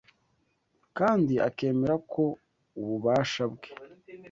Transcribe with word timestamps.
kandi 0.97 1.33
akemera 1.47 1.95
ko 2.11 2.23
ububasha 2.79 3.43
bwe 3.53 3.69